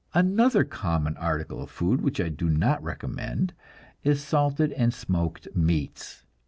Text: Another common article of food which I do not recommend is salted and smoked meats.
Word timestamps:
Another 0.15 0.63
common 0.63 1.15
article 1.17 1.61
of 1.61 1.69
food 1.69 2.01
which 2.01 2.19
I 2.19 2.29
do 2.29 2.49
not 2.49 2.81
recommend 2.81 3.53
is 4.03 4.23
salted 4.23 4.71
and 4.71 4.91
smoked 4.91 5.47
meats. 5.55 6.23